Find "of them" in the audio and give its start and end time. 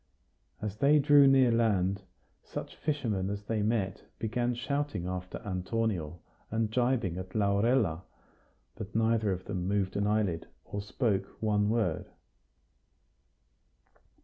9.31-9.67